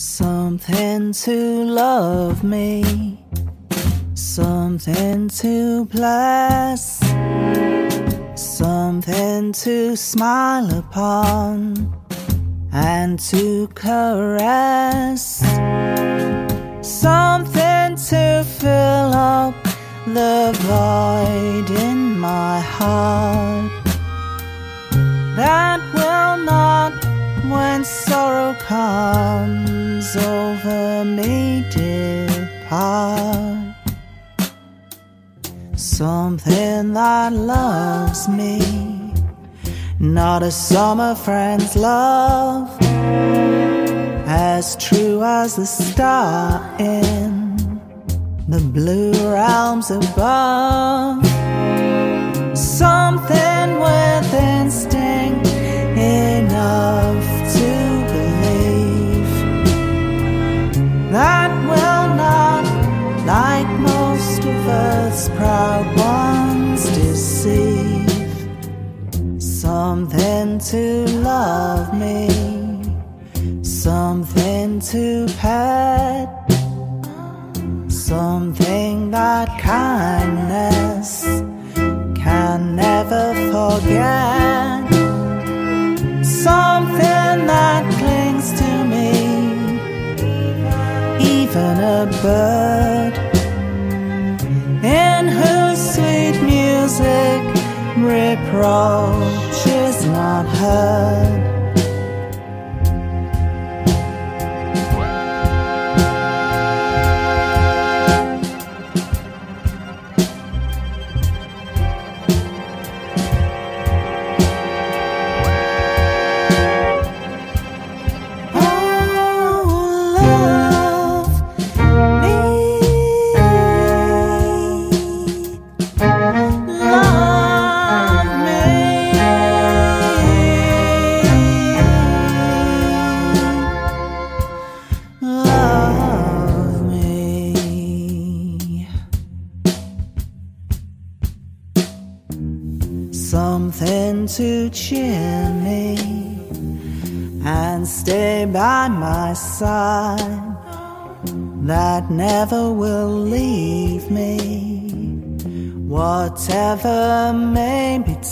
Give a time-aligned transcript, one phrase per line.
[0.00, 3.18] Something to love me,
[4.14, 7.00] something to bless,
[8.36, 11.92] something to smile upon
[12.72, 15.38] and to caress,
[16.80, 19.56] something to fill up
[20.06, 23.84] the void in my heart
[25.34, 27.04] that will not,
[27.50, 29.77] when sorrow comes
[30.16, 33.74] over me, depart.
[35.74, 39.14] Something that loves me,
[39.98, 42.68] not a summer friend's love,
[44.26, 47.56] as true as the star in
[48.48, 51.24] the blue realms above.
[52.56, 55.48] Something with instinct
[55.98, 57.27] enough
[61.10, 62.64] that will not,
[63.26, 68.08] like most of us proud ones, deceive.
[69.38, 72.28] Something to love me,
[73.62, 76.38] something to pet
[78.08, 81.24] something that kindness
[82.16, 84.88] can never forget.
[86.24, 87.84] Something that
[91.58, 93.14] even a bird
[94.84, 97.40] in whose sweet music
[97.98, 101.37] reproach is not heard.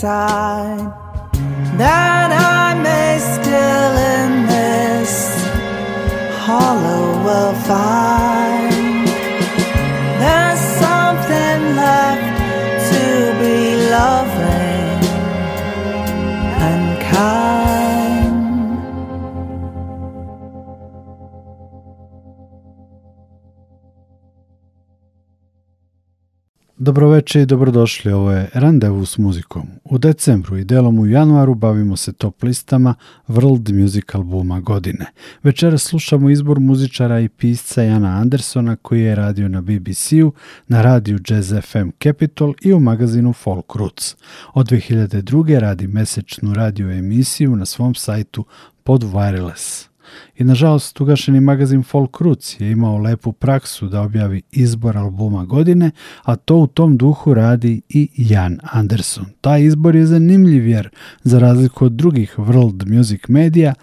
[0.06, 0.55] May
[26.96, 29.66] Dobroveče i dobrodošli, ovo je Randevu s muzikom.
[29.84, 32.94] U decembru i delom u januaru bavimo se top listama
[33.28, 35.06] World Music albuma godine.
[35.42, 40.32] Večeras slušamo izbor muzičara i pisca Jana Andersona koji je radio na BBC-u,
[40.68, 44.16] na radiju Jazz FM Capital i u magazinu Folk Roots.
[44.54, 45.58] Od 2002.
[45.58, 48.44] radi mesečnu radio emisiju na svom sajtu
[48.84, 49.88] pod Wireless.
[50.36, 55.90] I nažalost, ugašeni magazin Folk Roots je imao lepu praksu da objavi izbor albuma godine,
[56.22, 59.26] a to u tom duhu radi i Jan Anderson.
[59.40, 60.88] Taj izbor je zanimljiv jer,
[61.22, 63.74] za razliku od drugih world music medija,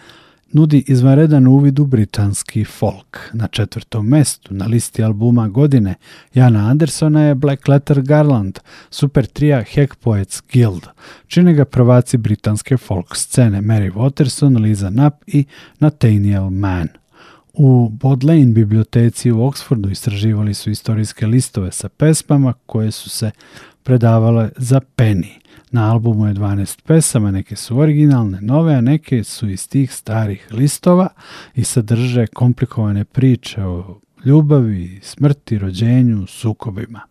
[0.53, 3.29] nudi izvanredan uvid u britanski folk.
[3.33, 5.95] Na četvrtom mestu na listi albuma godine
[6.33, 8.59] Jana Andersona je Black Letter Garland,
[8.89, 10.87] super trija Hack Poets Guild.
[11.27, 15.45] Čine ga prvaci britanske folk scene Mary Waterson, Liza Knapp i
[15.79, 16.87] Nathaniel Mann.
[17.53, 23.31] U Bodleian biblioteci u Oxfordu istraživali su istorijske listove sa pesmama koje su se
[23.83, 25.43] predavale za penny.
[25.71, 30.47] Na albumu je 12 pesama, neke su originalne, nove, a neke su iz tih starih
[30.51, 31.07] listova
[31.55, 37.01] i sadrže komplikovane priče o ljubavi, smrti, rođenju, sukobima.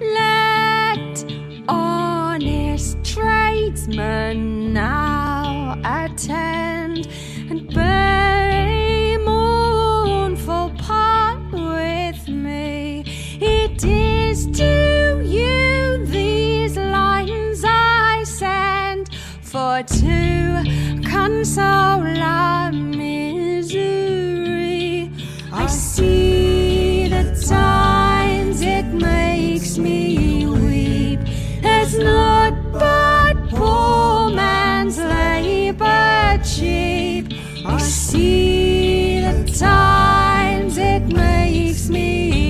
[0.00, 1.26] Let
[1.68, 6.81] honest tradesmen now attend
[21.32, 23.80] cleanse our misery.
[25.52, 31.20] I see the times it makes me weep.
[31.62, 37.32] It's not but poor man's labor cheap.
[37.66, 42.41] I see the times it makes me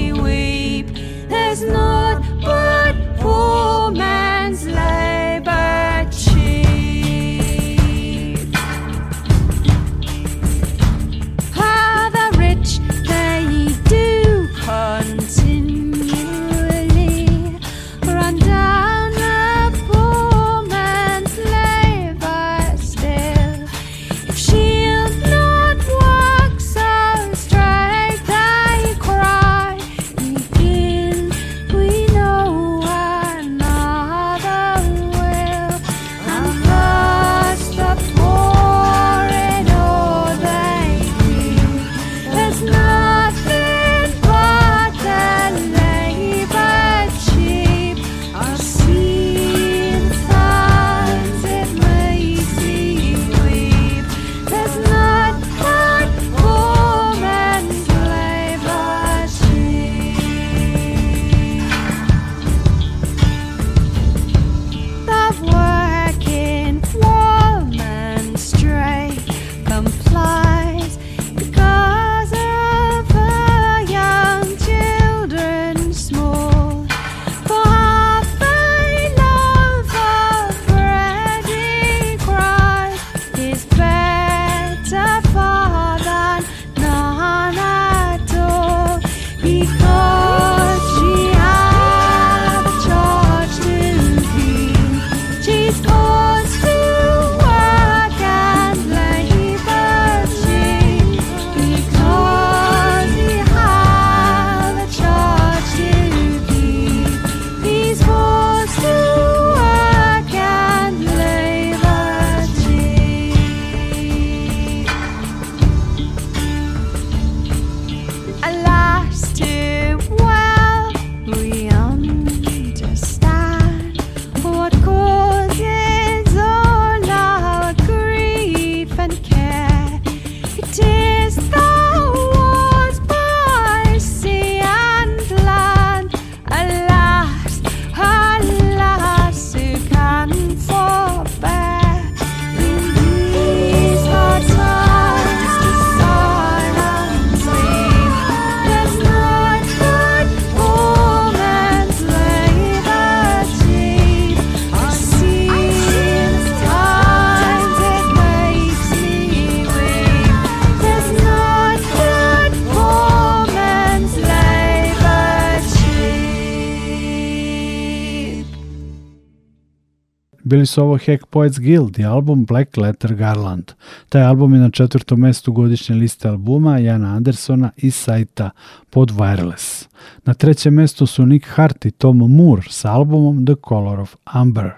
[170.53, 173.73] Bili su ovo Hack Poets Guild i album Black Letter Garland.
[174.09, 178.51] Taj album je na četvrtom mestu godišnje liste albuma Jana Andersona i sajta
[178.91, 179.89] Pod Wireless.
[180.25, 184.71] Na trećem mestu su Nick Hart i Tom Moore sa albumom The Color of Amber.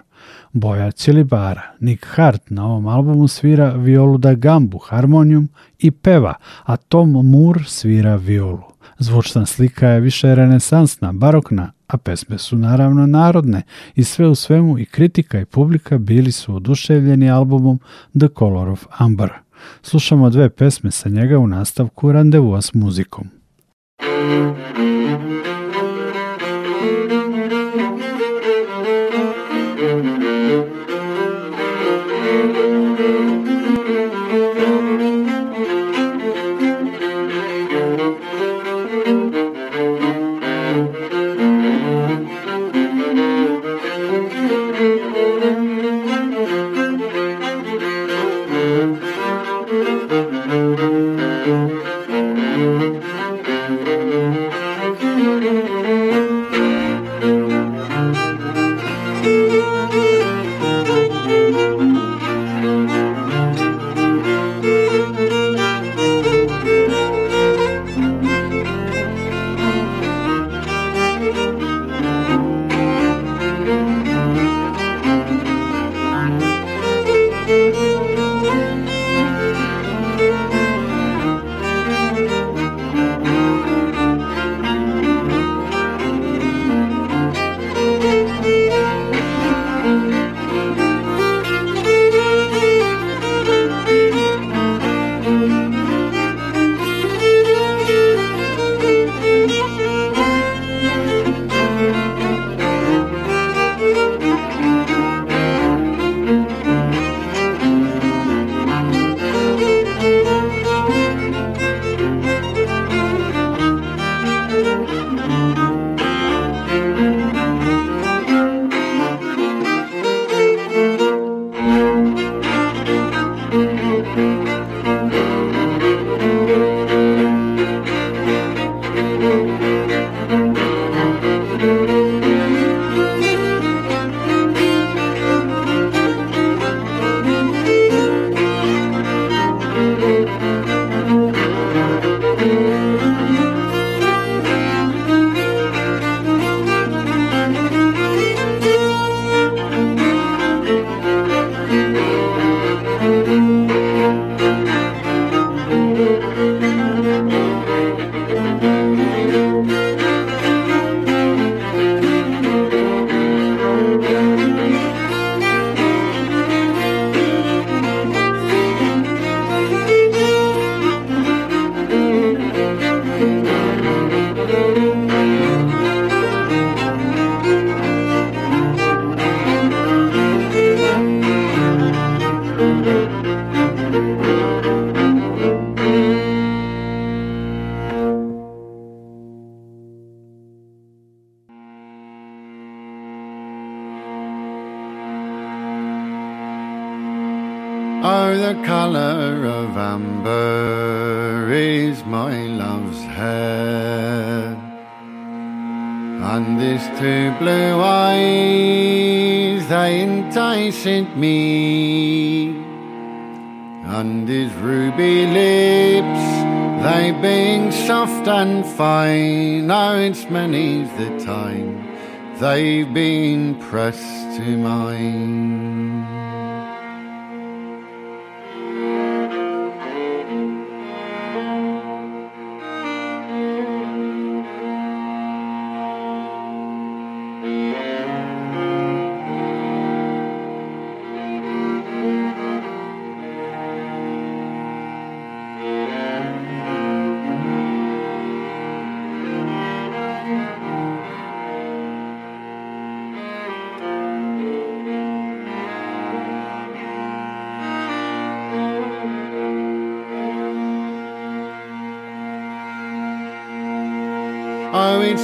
[0.52, 1.62] Boja Ćelibara.
[1.80, 5.48] Nick Hart na ovom albumu svira violu da gambu, harmonijum
[5.78, 6.34] i peva,
[6.64, 8.73] a Tom Moore svira violu.
[8.98, 13.62] Zvučna slika je više renesansna, barokna, a pesme su naravno narodne
[13.94, 17.80] i sve u svemu i kritika i publika bili su oduševljeni albumom
[18.18, 19.30] The Color of Amber.
[19.82, 23.30] Slušamo dve pesme sa njega u nastavku randevua s muzikom.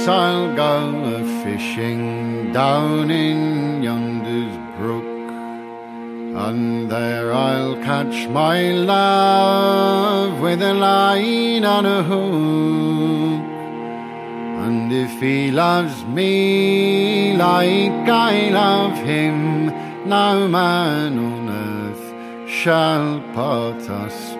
[0.07, 5.03] I'll go a fishing down in yonder's brook,
[6.45, 13.41] and there I'll catch my love with a line on a hook.
[14.65, 19.67] And if he loves me like I love him,
[20.07, 24.30] no man on earth shall part us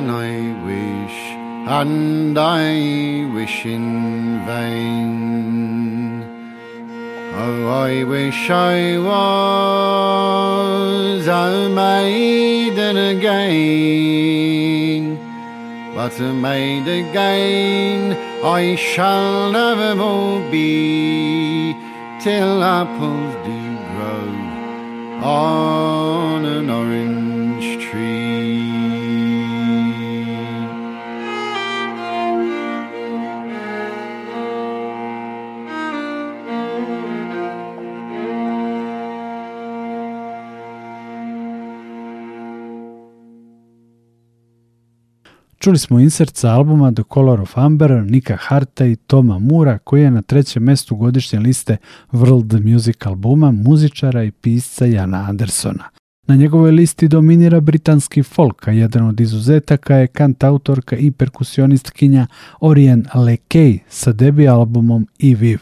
[0.00, 0.32] and I
[0.64, 1.18] wish
[1.78, 2.72] and I
[3.34, 3.86] wish in
[4.46, 6.22] vain.
[7.42, 9.66] Oh, I wish I was
[11.26, 13.98] a maiden again,
[15.94, 21.74] but a maid again I shall never more be
[22.22, 24.30] till apples do grow
[25.22, 25.99] on
[45.60, 50.02] Čuli smo insert sa albuma The Color of Amber, Nika Harta i Toma Mura, koji
[50.02, 51.76] je na trećem mestu godišnje liste
[52.12, 55.84] World Music albuma muzičara i pisca Jana Andersona.
[56.26, 62.26] Na njegovoj listi dominira britanski folk, a jedan od izuzetaka je kantautorka i perkusionistkinja
[62.60, 65.58] Orien Lekej sa debi albumom I Viv.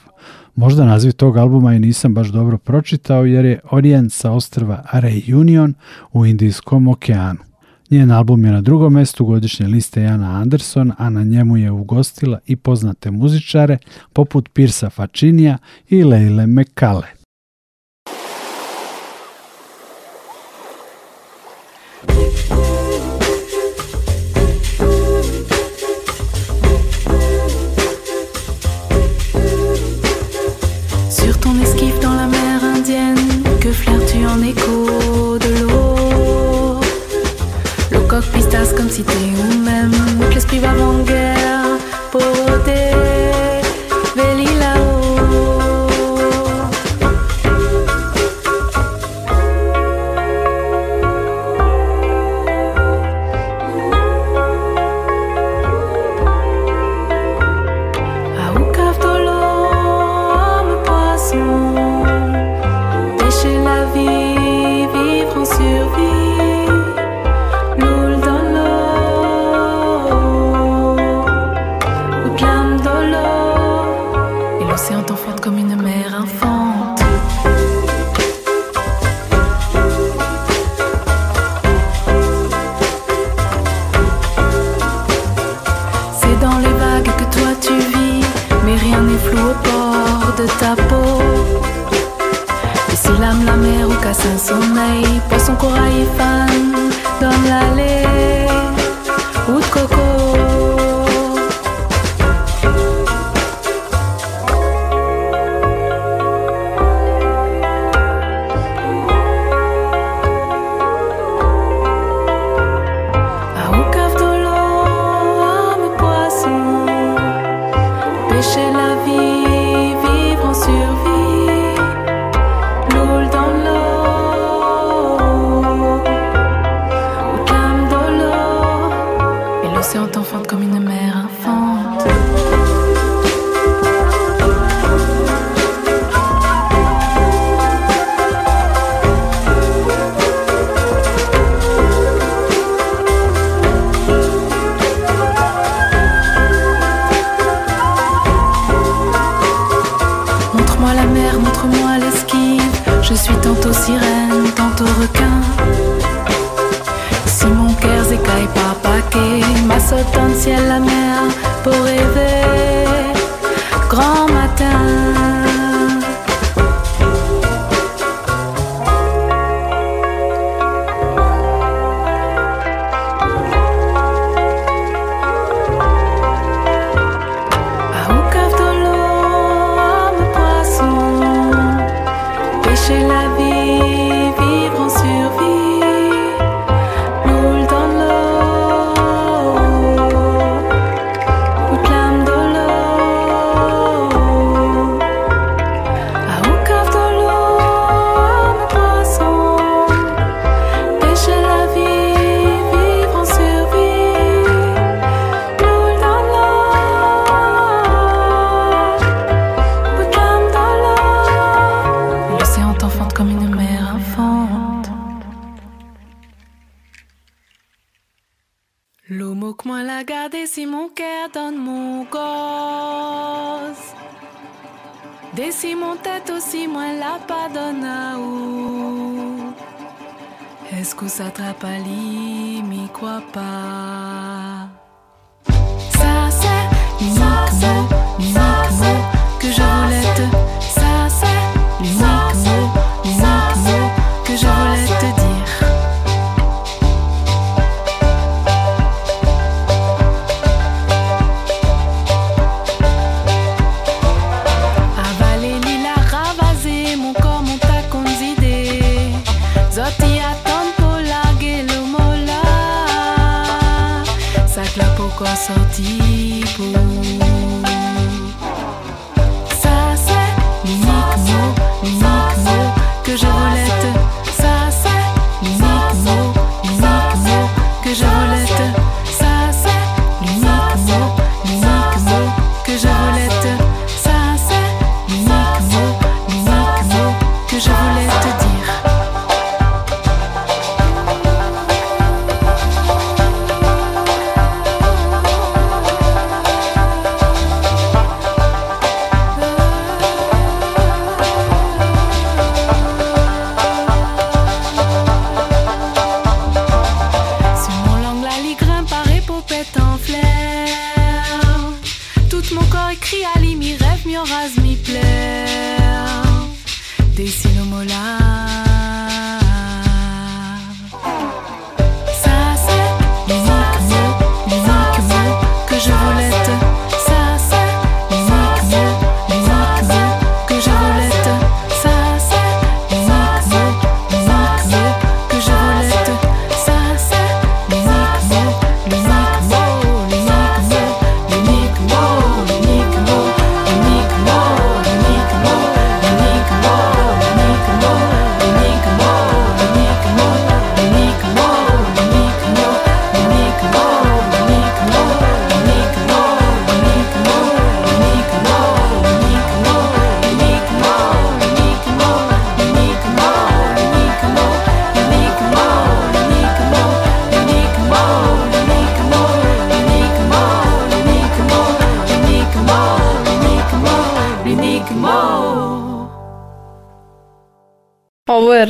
[0.54, 5.74] Možda naziv tog albuma i nisam baš dobro pročitao jer je Orien sa ostrva Reunion
[6.12, 7.47] u Indijskom okeanu.
[7.90, 12.38] Njen album je na drugom mestu godišnje liste Jana Anderson, a na njemu je ugostila
[12.46, 13.78] i poznate muzičare
[14.12, 17.17] poput Pirsa Facinija i Leile Mekale.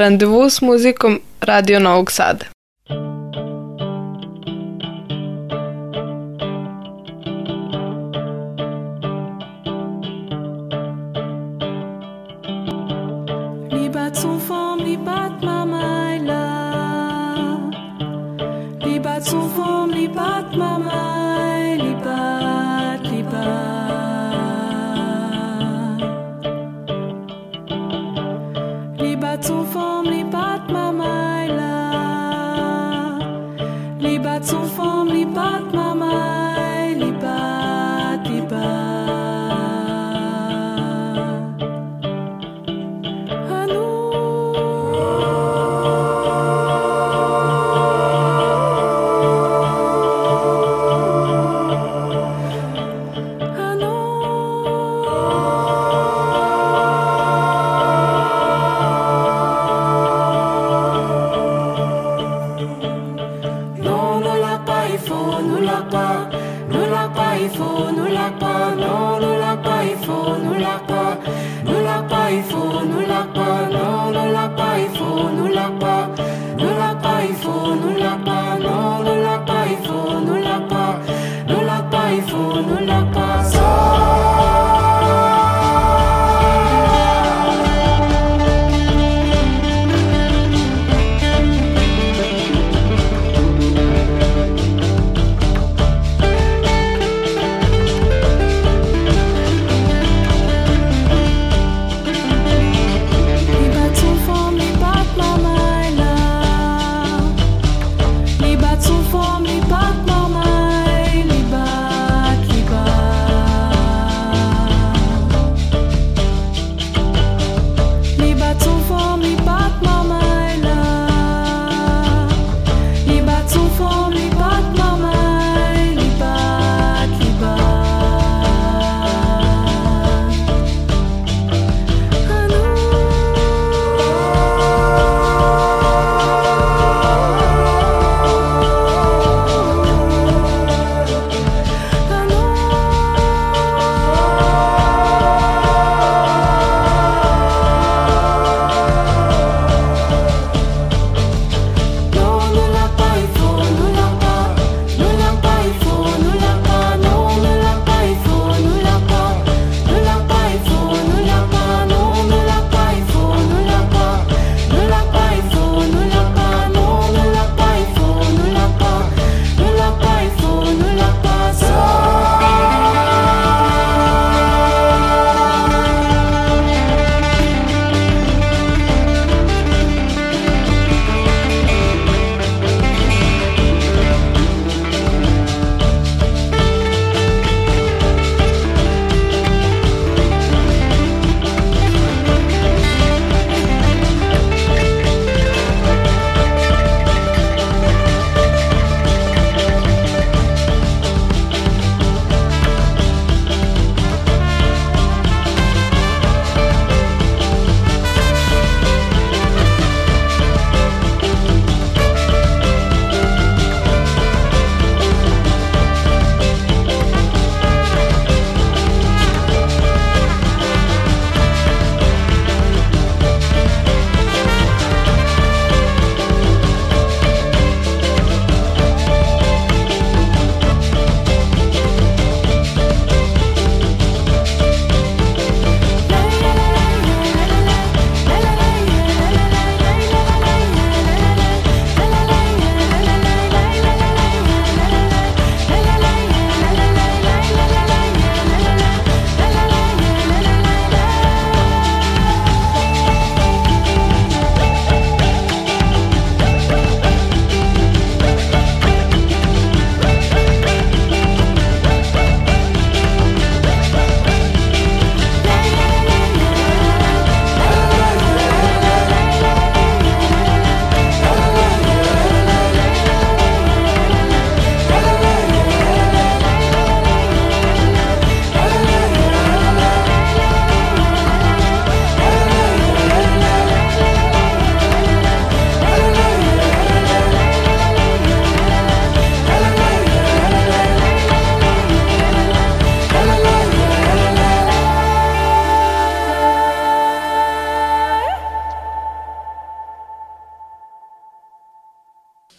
[0.08, 2.44] Randevu s muzikom Radio Novog Sada.
[13.72, 14.80] Li bat son fom,
[15.42, 16.44] mama la
[18.84, 19.92] Li bat son fom,
[20.56, 21.17] mama
[29.38, 33.18] bâtons forment les Batmama là.
[34.00, 36.57] Les bâtons forment les Batmama.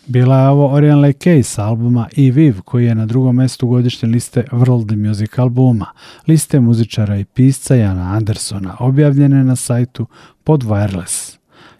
[0.09, 4.09] Bila je ovo Orion Lake s albuma I Viv, koji je na drugom mestu godišnje
[4.09, 5.85] liste World Music albuma,
[6.27, 10.05] liste muzičara i pisca Jana Andersona, objavljene na sajtu
[10.43, 11.37] pod Wireless.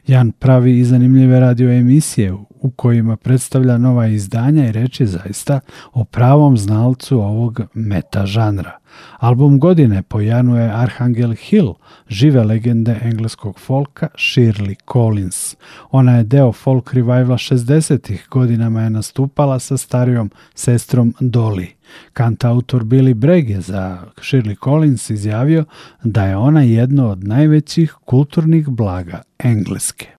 [0.08, 5.60] Jan pravi i zanimljive radio emisije u kojima predstavlja nova izdanja i reči zaista
[5.94, 8.78] o pravom znalcu ovog meta žanra.
[9.18, 11.74] Album godine po Janu je Archangel Hill,
[12.08, 15.56] žive legende engleskog folka Shirley Collins.
[15.92, 21.68] Ona je deo folk revivala 60-ih godinama je nastupala sa starijom sestrom Dolly.
[22.14, 25.66] Kantautor Billy Bragg je za Shirley Collins izjavio
[26.04, 30.19] da je ona jedno od najvećih kulturnih blaga Engleske.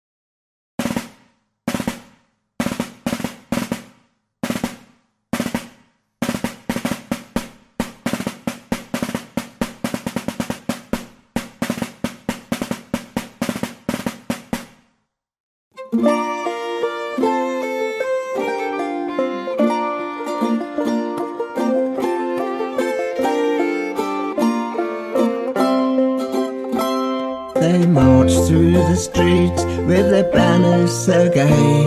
[30.91, 31.87] So gay.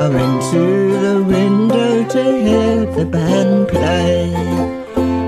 [0.00, 4.32] I went to the window to hear the band play.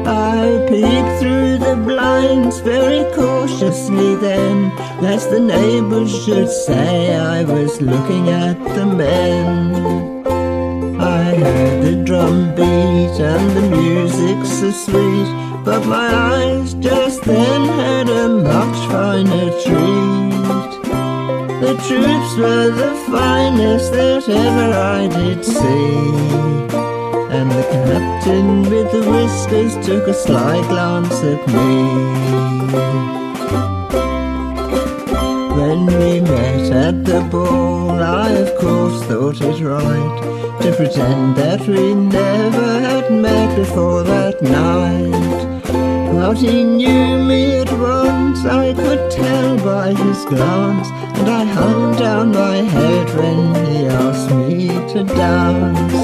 [0.06, 7.82] I peeked through the blinds very cautiously then, lest the neighbors should say I was
[7.82, 10.26] looking at the men.
[10.98, 17.01] I heard the drum beat and the music so sweet, but my eyes just
[22.42, 26.10] were the finest that ever I did see.
[27.36, 31.72] And the captain with the whiskers took a sly glance at me.
[35.58, 40.16] When we met at the ball, I of course thought it right
[40.62, 45.62] to pretend that we never had met before that night.
[46.12, 50.88] But he knew me at once, I could tell by his glance,
[51.22, 56.00] and I hung down my head when he asked me to dance.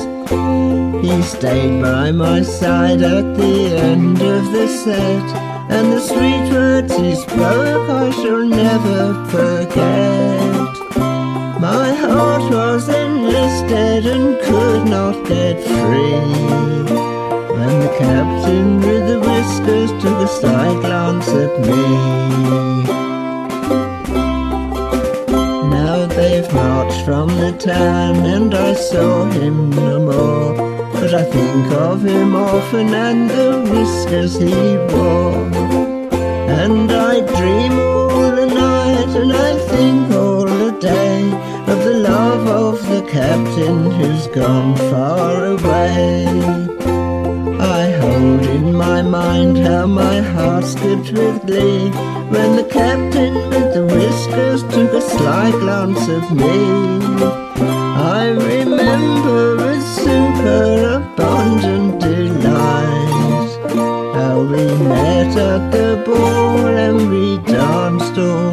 [1.05, 3.57] He stayed by my side at the
[3.91, 5.29] end of the set,
[5.77, 9.01] and the sweet words he spoke I shall never
[9.35, 10.73] forget.
[11.69, 16.21] My heart was enlisted and could not get free.
[17.57, 22.98] When the captain with the whiskers took a side glance at me.
[26.53, 30.55] Marched from the town and I saw him no more.
[30.93, 35.47] But I think of him often and the whiskers he wore.
[36.63, 41.23] And I dream all the night and I think all the day
[41.73, 46.68] of the love of the captain who's gone far away.
[48.19, 51.89] I hold in my mind how my heart skipped with glee
[52.35, 56.59] when the captain with the whiskers took a sly glance at me.
[58.19, 63.51] I remember with super abundant delight
[64.17, 68.48] how we met at the ball and we danced all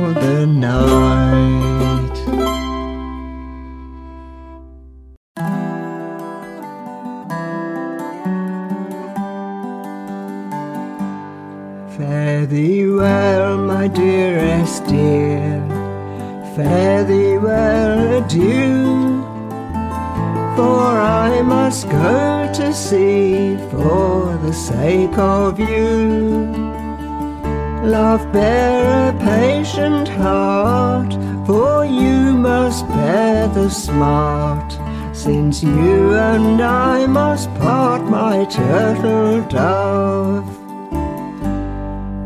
[33.69, 34.69] smart.
[35.13, 40.47] Since you and I must part, my turtle dove.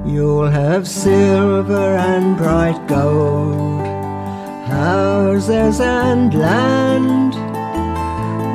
[0.05, 3.85] You'll have silver and bright gold,
[4.67, 7.35] houses and land.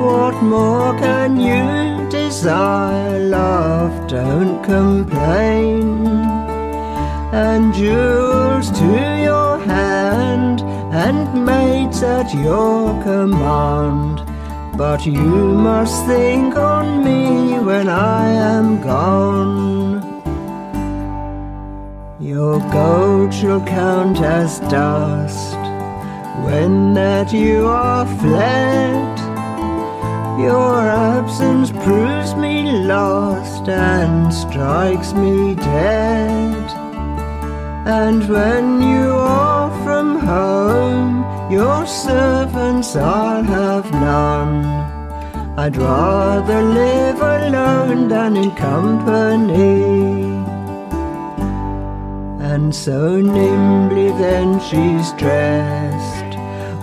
[0.03, 4.07] What more can you desire, love?
[4.07, 6.05] Don't complain.
[7.33, 8.89] And jewels to
[9.27, 10.44] your hand,
[10.95, 14.21] and maids at your command.
[14.77, 15.13] But you
[15.69, 20.01] must think on me when I am gone.
[22.19, 25.57] Your gold shall count as dust
[26.45, 29.19] when that you are fled.
[30.39, 32.55] Your absence proves me
[32.93, 36.65] lost and strikes me dead.
[37.85, 39.44] And when you are
[39.85, 44.65] from home, your servants I'll have none.
[45.59, 49.83] I'd rather live alone than in company.
[52.51, 56.31] And so nimbly then she's dressed,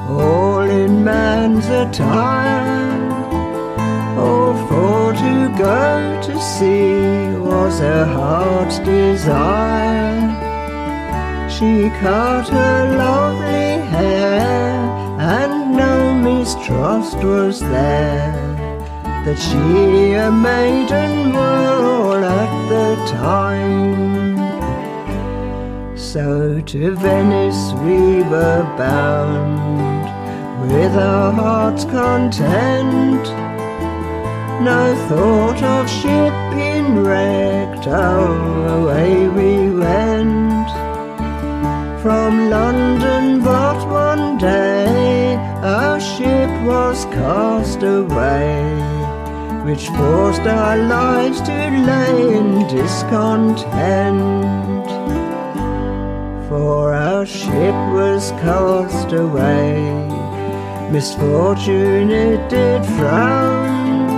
[0.08, 3.02] all in man's attire.
[4.16, 10.41] Oh, for to go to sea was her heart's desire.
[11.62, 14.80] She cut her lovely hair,
[15.20, 18.32] and no mistrust was there
[19.24, 24.38] that she a maiden were all at the time.
[25.96, 30.02] So to Venice we were bound
[30.68, 33.24] with our hearts content.
[34.64, 40.11] No thought of ship being wrecked, oh, away we went.
[42.02, 48.58] From London, but one day our ship was cast away,
[49.64, 53.62] which forced our lives to lay in discontent.
[56.48, 59.80] For our ship was cast away,
[60.90, 64.08] misfortune it did frown.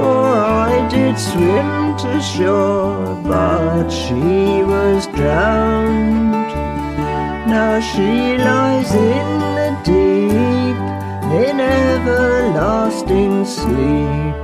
[0.00, 0.26] For
[0.66, 6.41] I did swim to shore, but she was drowned.
[7.52, 10.78] Now she lies in the deep,
[11.44, 14.36] in everlasting sleep,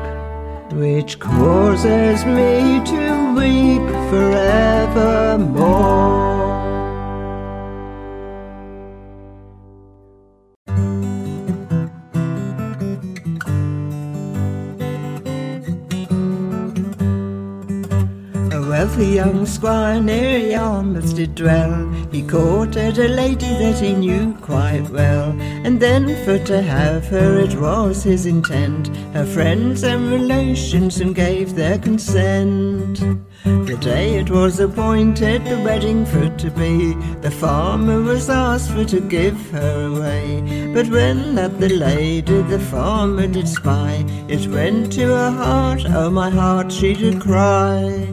[0.79, 5.39] which causes me to weep forevermore.
[18.53, 21.88] A wealthy young squire near Yarmouth did dwell.
[22.11, 27.39] He courted a lady that he knew quite well, and then for to have her
[27.39, 28.89] it was his intent.
[29.13, 32.99] Her friends and relations soon gave their consent.
[33.45, 38.87] The day it was appointed the wedding for to be, the farmer was asked for
[38.87, 40.73] to give her away.
[40.73, 46.09] But when that the lady the farmer did spy, it went to her heart, oh
[46.09, 48.09] my heart, she did cry.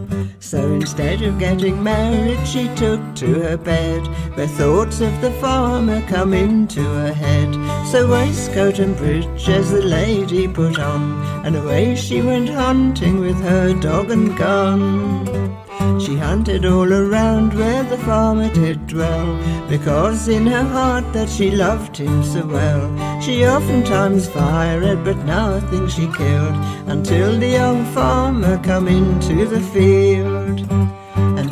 [0.46, 4.04] So instead of getting married, she took to her bed,
[4.36, 7.52] The thoughts of the farmer come into her head.
[7.88, 11.02] So waistcoat and breeches the lady put on,
[11.44, 15.65] and away she went hunting with her dog and gun.
[16.00, 21.52] She hunted all around where the farmer did dwell, because in her heart that she
[21.52, 23.22] loved him so well.
[23.22, 26.56] She oftentimes fired, but nothing she killed,
[26.88, 30.95] until the young farmer come into the field.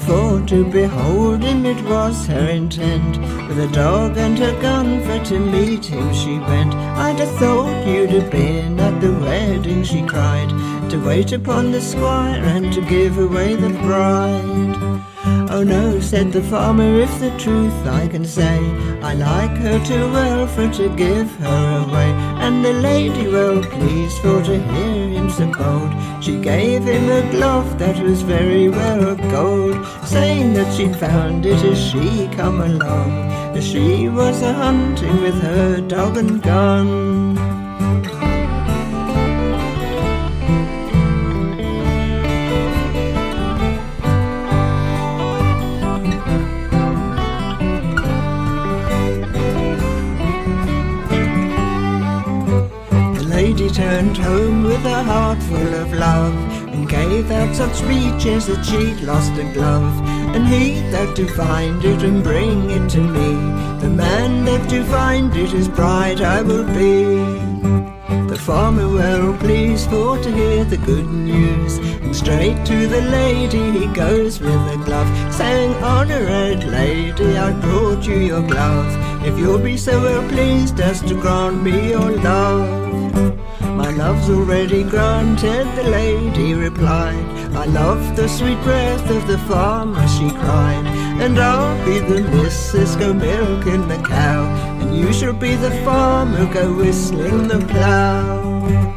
[0.05, 3.17] For to behold him it was her intent,
[3.47, 6.73] with a dog and her gun for to meet him she went.
[6.73, 10.49] I'd have thought you'd have been at the wedding, she cried,
[10.89, 15.12] to wait upon the squire and to give away the bride.
[15.26, 18.59] Oh no, said the farmer, if the truth I can say,
[19.01, 22.09] I like her too well for to give her away.
[22.43, 25.93] And the lady well pleased for to hear him so bold,
[26.24, 31.45] she gave him a glove that was very well of gold, saying that she'd found
[31.45, 37.62] it as she come along, as she was a hunting with her dog and gun.
[53.93, 56.33] Lady turned home with a heart full of love
[56.73, 60.01] and gave out such speeches that she'd lost a glove.
[60.35, 63.29] And he that to find it and bring it to me,
[63.81, 67.15] the man that to find it his bride I will be.
[68.29, 73.79] The farmer well pleased for to hear the good news, and straight to the lady
[73.79, 78.91] he goes with a glove, saying, Honoured lady, I brought you your glove,
[79.23, 82.92] if you'll be so well pleased as to grant me your love.
[83.97, 87.25] Love's already granted, the lady replied.
[87.55, 90.85] I love the sweet breath of the farmer, she cried.
[91.21, 94.45] And I'll be the missus, go milking the cow.
[94.81, 98.92] And you shall be the farmer, go whistling the plough.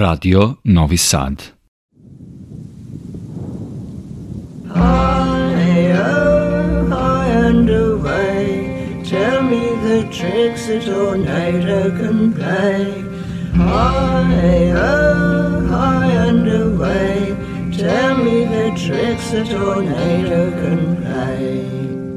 [0.00, 1.42] Radio Novi Sad.
[4.74, 5.30] Oh,
[7.50, 9.42] and away, till
[9.82, 13.04] the tricks a tornado can play.
[13.54, 17.36] High, oh, high and away.
[17.76, 21.66] Tell me the tricks a tornado can play.
[21.66, 22.09] Oh,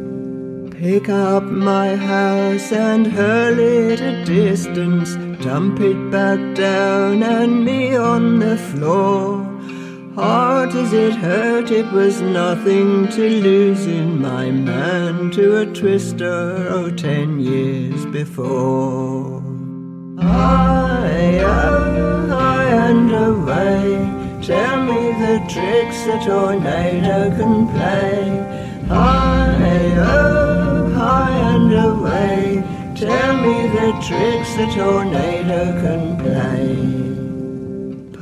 [0.83, 5.15] Pick up my house and hurl it a distance.
[5.41, 9.45] Dump it back down and me on the floor.
[10.15, 16.91] Hard as it hurt, it was nothing to losing my man to a twister oh
[16.91, 19.41] ten years before.
[20.19, 24.41] High, oh, high and away.
[24.45, 28.85] Tell me the tricks a tornado can play.
[28.89, 30.52] High, oh,
[31.03, 32.63] high and away.
[32.95, 37.13] Tell me the tricks a tornado can play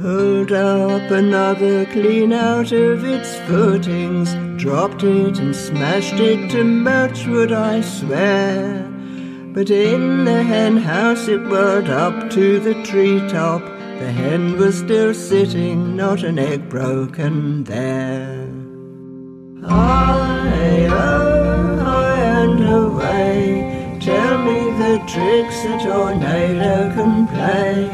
[0.02, 7.52] pulled up another clean out of its footings, dropped it and smashed it to matchwood,
[7.52, 8.90] I swear.
[9.54, 13.62] But in the hen house it whirled up to the treetop.
[14.00, 18.48] The hen was still sitting, not an egg broken there.
[19.64, 21.41] High, oh,
[22.72, 23.98] away.
[24.00, 27.88] Tell me the tricks a tornado can play.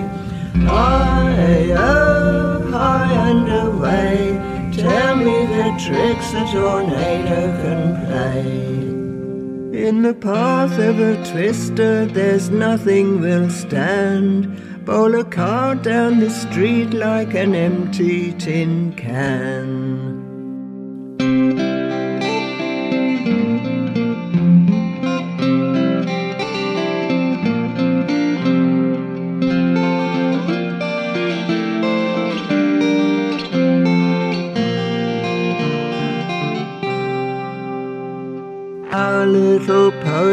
[0.65, 4.17] High, oh, high and away.
[4.73, 9.87] Tell me the tricks a tornado can play.
[9.87, 14.85] In the path of a twister, there's nothing will stand.
[14.85, 20.16] Bowl a car down the street like an empty tin can.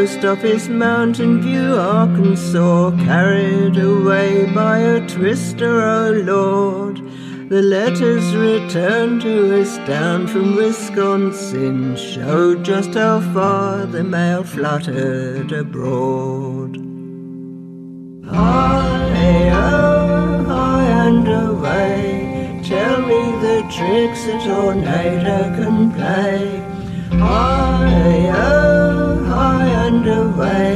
[0.04, 6.96] Little post office, Mountain View, Arkansas, carried away by a twister, oh Lord.
[7.48, 15.52] The letters returned to us down from Wisconsin showed just how far the mail fluttered
[15.52, 16.76] abroad.
[18.26, 26.60] High, oh, high and away, tell me the tricks a tornado can play.
[27.18, 28.73] High, oh,
[29.34, 30.72] high and away.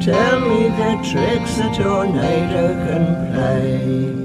[0.00, 4.20] Tell me the tricks a tornado can play.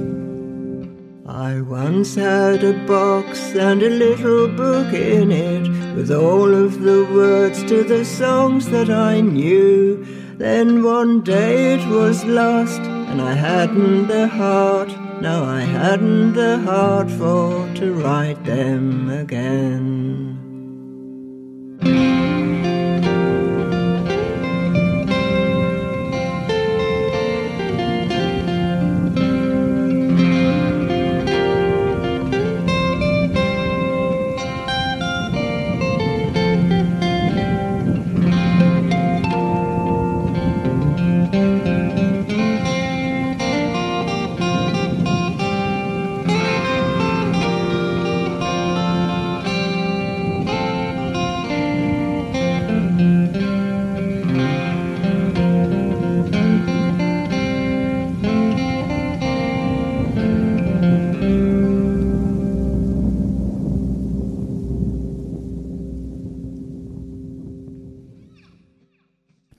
[1.27, 7.03] I once had a box and a little book in it with all of the
[7.19, 10.05] words to the songs that I knew.
[10.37, 14.91] Then one day it was lost and I hadn't the heart.
[15.21, 20.35] No, I hadn't the heart for to write them again.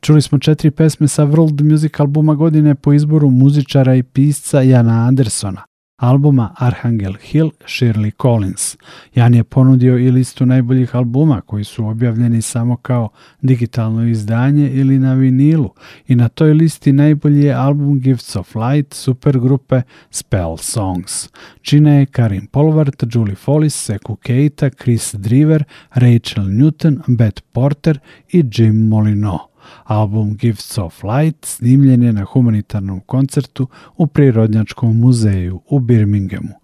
[0.07, 5.07] Čuli smo četiri pesme sa World Music albuma godine po izboru muzičara i pisca Jana
[5.07, 5.63] Andersona,
[5.97, 8.77] albuma Arhangel Hill Shirley Collins.
[9.15, 13.09] Jan je ponudio i listu najboljih albuma koji su objavljeni samo kao
[13.43, 15.71] digitalno izdanje ili na vinilu
[16.09, 21.29] i na toj listi najbolji je album Gifts of Light supergrupe Spell Songs.
[21.63, 27.99] Čine je Karim Polvart, Julie Follis, Seku Keita, Chris Driver, Rachel Newton, Beth Porter
[28.33, 29.56] i Jim Molino.
[29.85, 36.55] Album Gifts of Light snimljen je na humanitarnom koncertu u Prirodnjačkom muzeju u Birminghamu.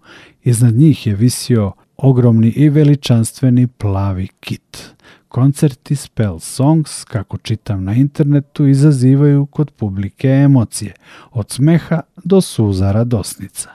[0.43, 4.93] Iznad njih je visio ogromni i veličanstveni plavi kit.
[5.27, 10.93] Koncerti Spell Songs, kako čitam na internetu, izazivaju kod publike emocije,
[11.31, 13.69] od smeha do suza radosnica.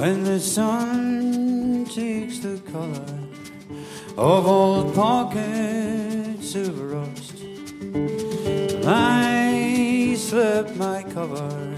[0.00, 3.04] When the sun takes the color
[4.16, 7.36] of old pockets of rust,
[8.86, 11.74] I slip my cover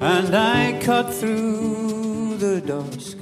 [0.00, 3.18] and I cut through the dusk.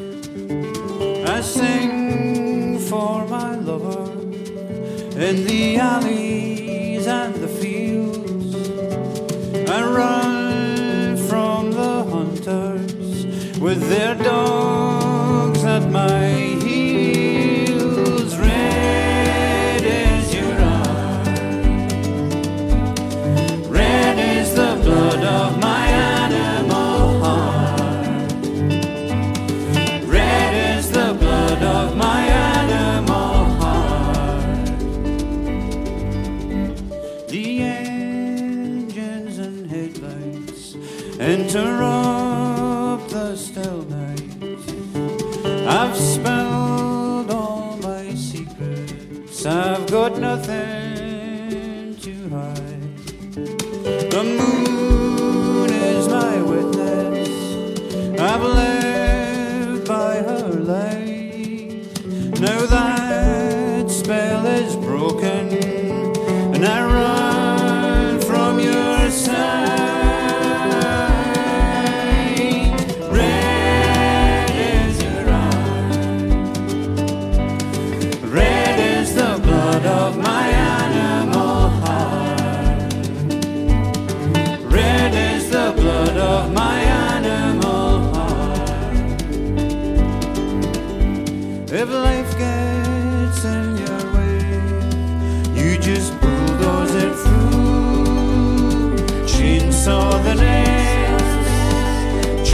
[1.29, 4.13] I sing for my lover
[5.27, 6.26] in the alley
[13.89, 14.56] their door.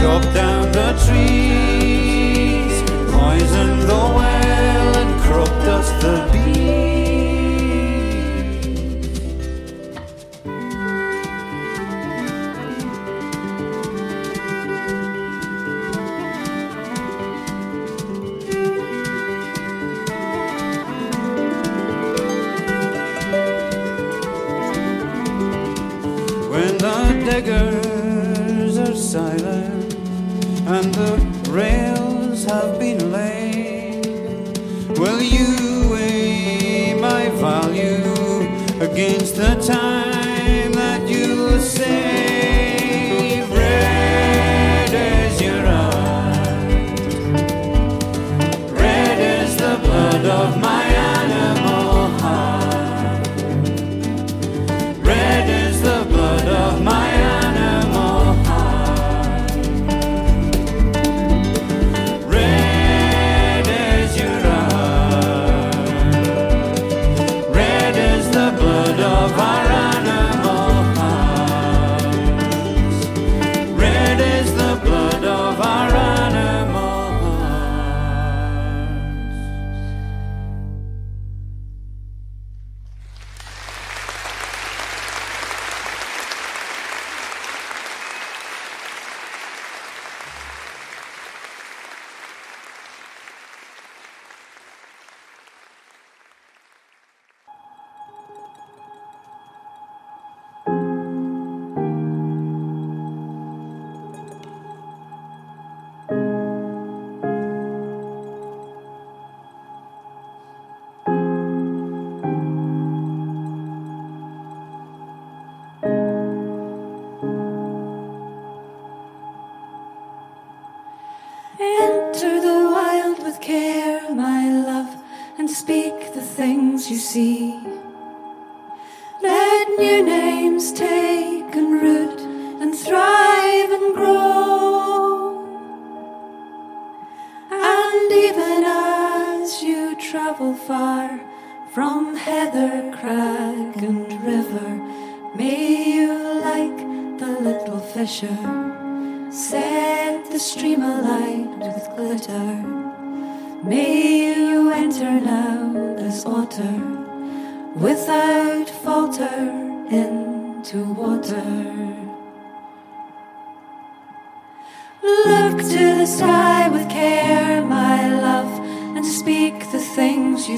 [0.03, 2.75] chop down the trees,
[3.09, 6.22] poison the well, and crop dust the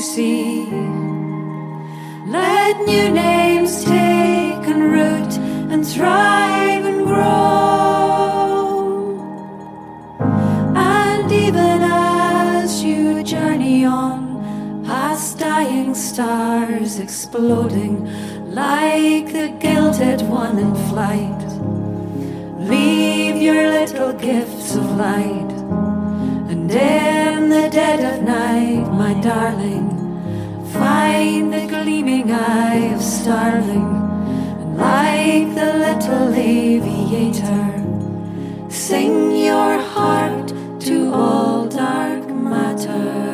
[0.06, 0.66] see.
[2.28, 5.34] Let new names take and root
[5.72, 7.36] and thrive and grow.
[10.76, 17.95] And even as you journey on past dying stars exploding
[18.53, 21.41] like the gilded one in flight,
[22.60, 25.55] leave your little gifts of light
[26.72, 29.89] in the dead of night, my darling,
[30.74, 33.91] find the gleaming eye of starling,
[34.76, 37.66] like the little aviator,
[38.70, 43.25] sing your heart to all dark matter.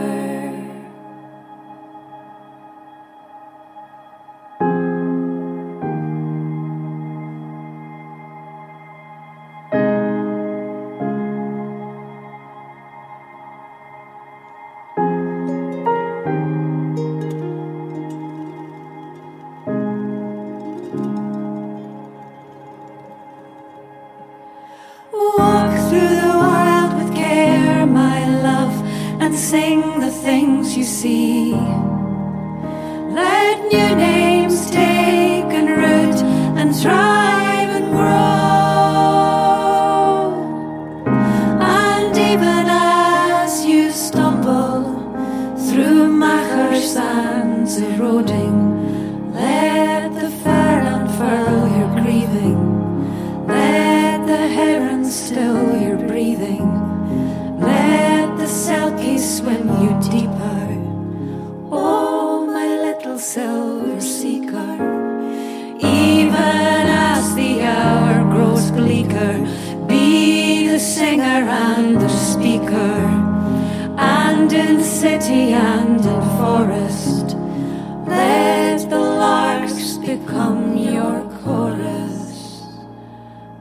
[80.31, 82.63] Become your chorus.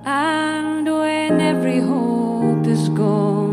[0.05, 3.50] And when every hope is gone,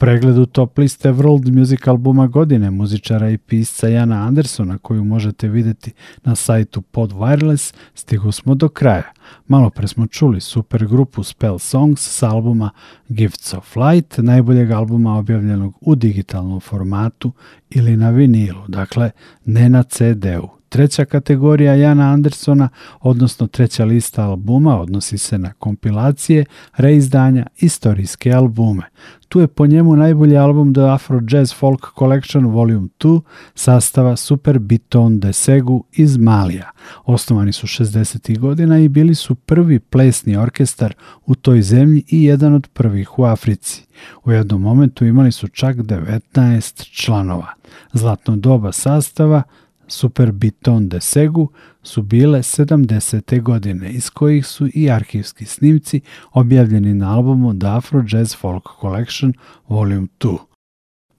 [0.00, 5.92] pregledu top liste World Music albuma godine muzičara i pisca Jana Andersona koju možete vidjeti
[6.24, 9.12] na sajtu Pod Wireless stigu smo do kraja.
[9.48, 12.70] Malo pre smo čuli super grupu Spell Songs s albuma
[13.08, 17.32] Gifts of Light, najboljeg albuma objavljenog u digitalnom formatu
[17.70, 19.10] ili na vinilu, dakle
[19.44, 20.59] ne na CD-u.
[20.70, 22.68] Treća kategorija Jana Andersona,
[23.00, 26.44] odnosno treća lista albuma, odnosi se na kompilacije,
[26.76, 28.82] reizdanja, istorijske albume.
[29.28, 33.20] Tu je po njemu najbolji album The Afro Jazz Folk Collection Volume 2
[33.54, 36.70] sastava Super Biton de Segu iz Malija.
[37.04, 38.38] Osnovani su 60.
[38.38, 40.94] godina i bili su prvi plesni orkestar
[41.26, 43.86] u toj zemlji i jedan od prvih u Africi.
[44.24, 47.48] U jednom momentu imali su čak 19 članova.
[47.92, 49.42] Zlatno doba sastava
[49.90, 51.48] Super Biton de Segu
[51.82, 53.42] su bile 70.
[53.42, 56.00] godine, iz kojih su i arhivski snimci
[56.32, 59.32] objavljeni na albumu The Afro Jazz Folk Collection
[59.68, 60.38] Volume 2.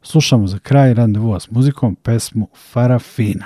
[0.01, 3.45] Slušamo za kraj randevua s muzikom pesmu Farafina.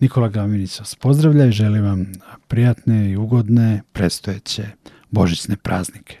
[0.00, 2.12] Nikola Gaminić vas pozdravlja i želim vam
[2.48, 4.66] prijatne i ugodne predstojeće
[5.10, 6.20] božićne praznike.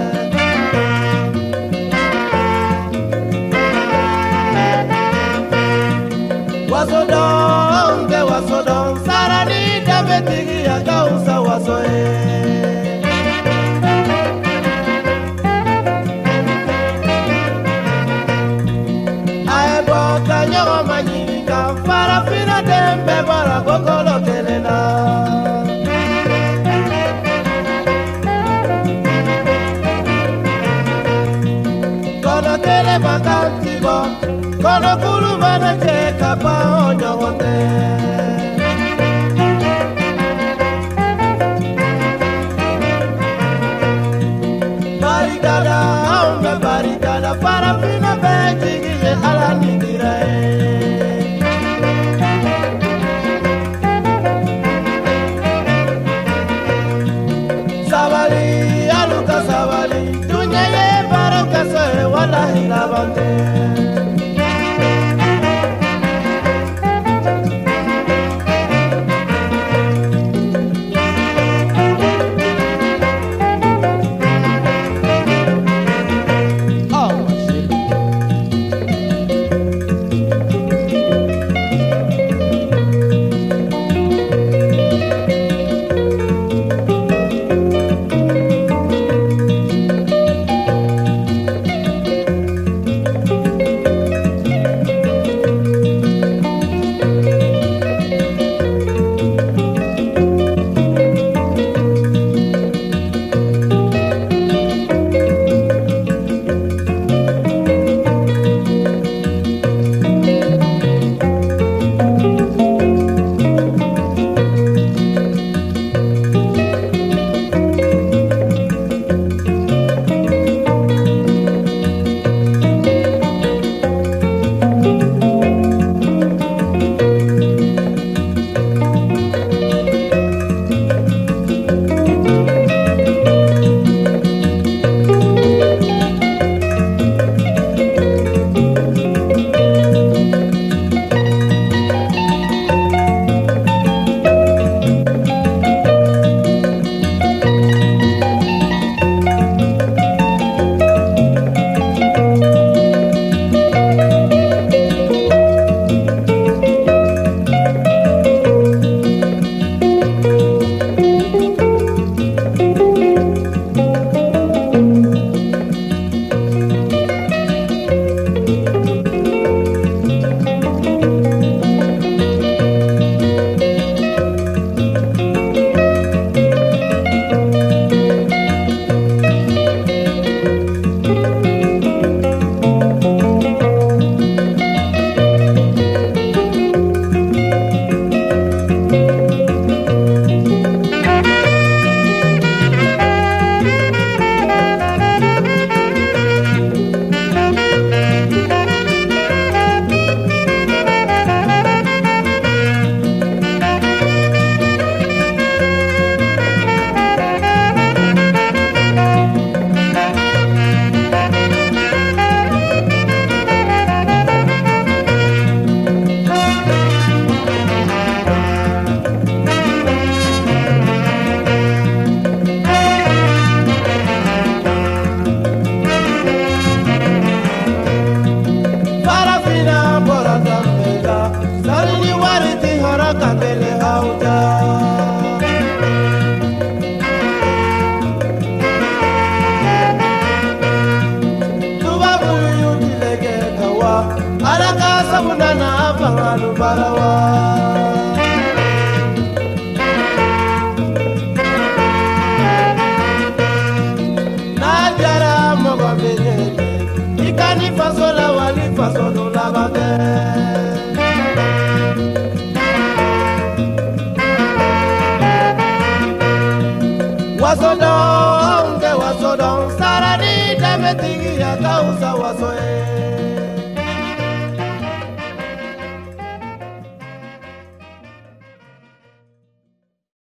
[36.43, 36.55] pa
[36.89, 38.10] ojo wote